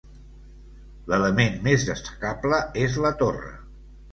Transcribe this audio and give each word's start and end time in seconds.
L'element 1.11 1.61
més 1.67 1.85
destacable 1.91 2.59
és 2.87 2.99
la 3.07 3.17
torre. 3.21 3.57